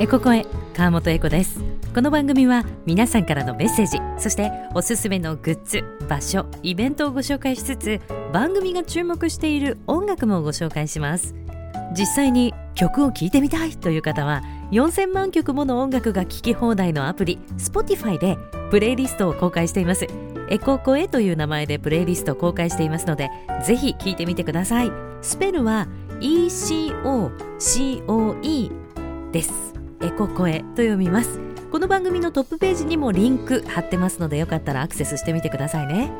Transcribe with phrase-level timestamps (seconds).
[0.00, 1.60] エココエ川本エコです。
[1.94, 8.00] この番組は皆さんからのメッセージそしておすすめのグッズ場所イベントをご紹介しつつ
[8.32, 11.34] 番組が注目している音楽もご紹介します。
[11.96, 18.36] 実際に曲を聴いてみたいという方は4000万曲もの音楽が聴き放題のアプリ Spotify で
[18.70, 20.06] プレイリストを公開しています。
[20.48, 23.30] エココエという名前でプレイリストを公開していますので
[23.64, 24.92] ぜひ聴いてみてください。
[25.22, 25.88] スペルは
[26.20, 27.10] ECOCOE
[29.32, 29.65] です。
[30.06, 31.40] エココエと読みます。
[31.72, 36.12] この番組のトップページにもリンク貼ってますのでよかったらアクセスしてみてくださいね。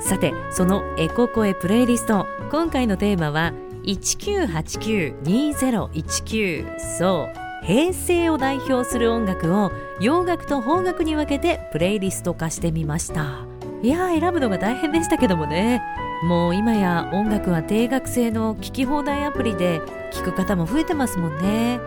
[0.00, 13.46] さてそのエココエプレイリスト今回のテーマは1989-2019そう平成を代表する音楽を洋楽と邦楽に分けてプレイリスト化してみました。
[13.82, 15.82] いやー選ぶのが大変でしたけどもね。
[16.22, 19.80] もう今や音楽は定額制の聴き放題アプリで
[20.12, 21.80] 聴く方も増えてますもんね。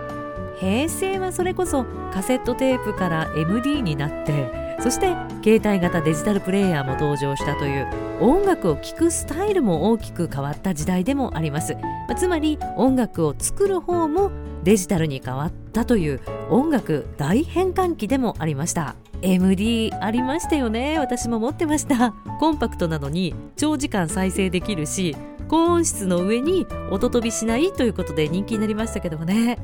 [0.60, 7.88] 平成はそれこそカセットテープから MD になってそして携帯型デジタルプレーヤーも登場したという
[8.22, 11.76] 音楽を聴くスタイルも大きく変わった時代でもあります。
[12.18, 14.32] つまり音楽を作る方も
[14.64, 18.96] デジタルに変わったという音楽大変換期でもありました。
[19.22, 21.00] MD ありましたよね。
[21.00, 22.14] 私も持ってました。
[22.40, 25.16] コンパクトなのに長時間再生できるし
[25.48, 29.58] 高音質の上に音飛びしないということで人気になりましたけどもね。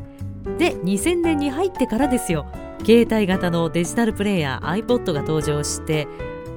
[0.58, 2.46] で2000年に入ってからですよ。
[2.86, 6.08] 携帯型のデジタルプレイヤー iPod が登場して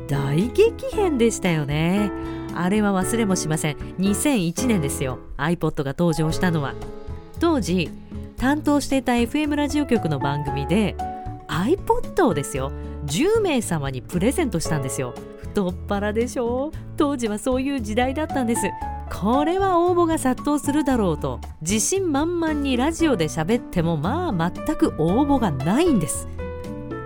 [0.08, 2.10] 大激変でしたよね。
[2.55, 3.77] あれは忘れもしません。
[3.98, 5.18] 2001年ですよ。
[5.36, 6.74] iPod が登場したのは。
[7.40, 7.90] 当時
[8.36, 10.96] 担当していた FM ラジオ局の番組で
[11.48, 12.72] iPod をですよ
[13.06, 15.14] 10名様にプレゼントしたんですよ。
[15.40, 16.72] 太っ腹でしょ？
[16.96, 18.62] 当時はそういう時代だったんです。
[19.10, 26.28] これは応募が殺到するだろうと自信満々にラジオで喋ってもまあ全く応募がないんです。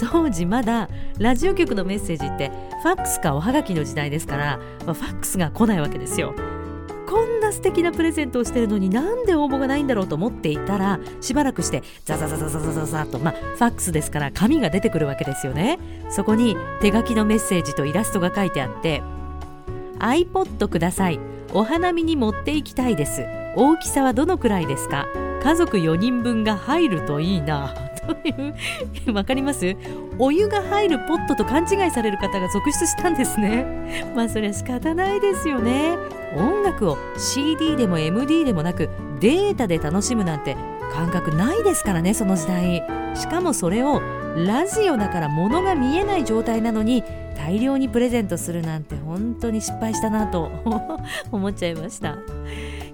[0.00, 6.34] 当時まだラジオ局のメッセージってファックスかおはがきの時代ですから、まあ、ファックスが来ないわけですよ。
[7.08, 15.78] こんな素敵なプレゼントをしてるのになんで応募がないんだろうと思っていたらしばらくしてザザザザザザザザとまあファックスですから紙が出てくるわけですよね。
[16.10, 19.02] そこに手書きのメッセージとイラストが書いてあって
[19.98, 21.37] iPod ください。
[21.54, 23.24] お花見に持って行きたいです。
[23.56, 25.06] 大きさはどのくらいですか？
[25.42, 27.74] 家族4人分が入るといいな。
[28.08, 28.32] とい
[29.08, 29.76] うわかります？
[30.18, 34.04] お湯が入るポットと勘違いされる方が続出したんですね。
[34.14, 35.96] まあそれは仕方ないですよね。
[36.36, 40.56] 音楽を CD でも MD でもなくデータで楽しむなんて
[40.92, 42.84] 感覚ないですからねその時代。
[43.14, 44.00] しかもそれを
[44.46, 47.02] ラジオだから物が見えない状態なのに
[47.48, 50.50] 大量にプレゼントするなんて本当に失敗したなと
[51.32, 52.18] 思っちゃいました。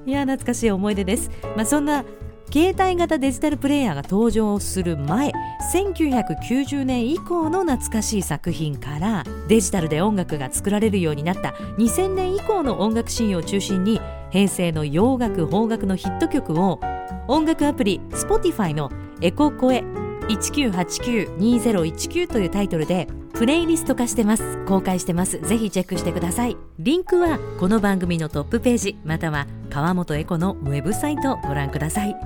[0.07, 2.05] いや懐かしい思い出です、まあ、そんな
[2.53, 5.33] 携帯型デジタルプレイヤーが登場する前
[5.73, 13.99] 1990年以降の懐かしい作品からデジタルで音楽が作られるようになった2000年以降の音楽シーンを中心に
[14.31, 16.81] 平成の洋楽邦楽のヒット曲を
[17.29, 18.93] 音楽アプリ Spotify の
[19.23, 19.83] エココエ
[20.29, 24.65] 1989-2019というタイトルでプレイリスト化してます。
[24.65, 25.41] 公開してます。
[25.41, 26.57] ぜひチェックしてください。
[26.79, 28.97] リンクはこの番組のトップページ。
[29.05, 32.17] または川本エコのウェブサイトをご覧ください。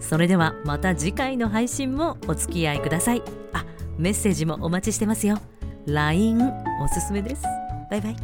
[0.00, 3.22] それではまた次回の配信もお付き合いください。
[3.52, 3.66] あ
[3.98, 5.38] メッセージもお待ちしてますよ。
[5.84, 6.50] LINE
[6.82, 7.42] おすすめです。
[7.90, 8.16] バイバイ。